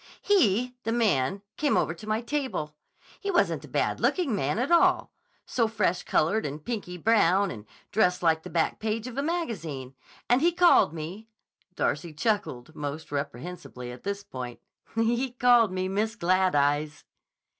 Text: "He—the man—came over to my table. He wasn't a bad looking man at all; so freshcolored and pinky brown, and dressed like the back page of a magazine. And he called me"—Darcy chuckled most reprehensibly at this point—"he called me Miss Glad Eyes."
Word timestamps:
"He—the 0.23 0.91
man—came 0.91 1.77
over 1.77 1.93
to 1.93 2.07
my 2.07 2.21
table. 2.23 2.75
He 3.19 3.29
wasn't 3.29 3.65
a 3.65 3.67
bad 3.67 3.99
looking 3.99 4.35
man 4.35 4.57
at 4.57 4.71
all; 4.71 5.11
so 5.45 5.67
freshcolored 5.67 6.43
and 6.43 6.65
pinky 6.65 6.97
brown, 6.97 7.51
and 7.51 7.67
dressed 7.91 8.23
like 8.23 8.41
the 8.41 8.49
back 8.49 8.79
page 8.79 9.05
of 9.05 9.15
a 9.15 9.21
magazine. 9.21 9.93
And 10.27 10.41
he 10.41 10.53
called 10.53 10.91
me"—Darcy 10.91 12.13
chuckled 12.15 12.73
most 12.75 13.11
reprehensibly 13.11 13.91
at 13.91 14.01
this 14.01 14.23
point—"he 14.23 15.33
called 15.33 15.71
me 15.71 15.87
Miss 15.87 16.15
Glad 16.15 16.55
Eyes." 16.55 17.03